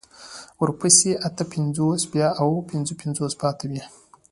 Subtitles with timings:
[0.61, 3.83] ورپسې اته پنځوس بيا اوه پنځوس پاتې وي.